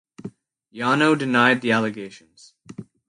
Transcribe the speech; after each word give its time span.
Yano 0.73 1.15
denied 1.15 1.61
the 1.61 1.71
allegations. 1.71 2.55